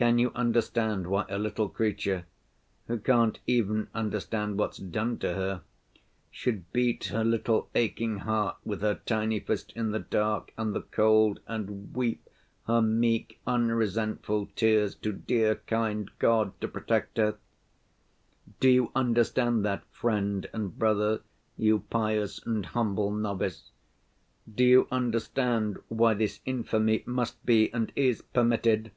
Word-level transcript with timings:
Can 0.00 0.20
you 0.20 0.30
understand 0.32 1.08
why 1.08 1.24
a 1.28 1.40
little 1.40 1.68
creature, 1.68 2.24
who 2.86 3.00
can't 3.00 3.40
even 3.48 3.88
understand 3.92 4.56
what's 4.56 4.76
done 4.78 5.18
to 5.18 5.34
her, 5.34 5.62
should 6.30 6.72
beat 6.72 7.06
her 7.06 7.24
little 7.24 7.68
aching 7.74 8.18
heart 8.18 8.58
with 8.64 8.80
her 8.82 9.00
tiny 9.06 9.40
fist 9.40 9.72
in 9.74 9.90
the 9.90 9.98
dark 9.98 10.52
and 10.56 10.72
the 10.72 10.82
cold, 10.82 11.40
and 11.48 11.94
weep 11.96 12.28
her 12.68 12.80
meek 12.80 13.40
unresentful 13.44 14.46
tears 14.54 14.94
to 14.94 15.10
dear, 15.12 15.56
kind 15.66 16.12
God 16.20 16.52
to 16.60 16.68
protect 16.68 17.16
her? 17.16 17.36
Do 18.60 18.68
you 18.70 18.92
understand 18.94 19.64
that, 19.64 19.82
friend 19.90 20.48
and 20.52 20.78
brother, 20.78 21.22
you 21.56 21.80
pious 21.90 22.38
and 22.46 22.66
humble 22.66 23.10
novice? 23.10 23.72
Do 24.54 24.64
you 24.64 24.86
understand 24.92 25.78
why 25.88 26.14
this 26.14 26.38
infamy 26.44 27.02
must 27.04 27.44
be 27.44 27.72
and 27.72 27.90
is 27.96 28.22
permitted? 28.22 28.92